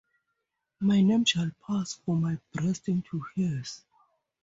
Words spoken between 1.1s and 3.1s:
shall pass from my breast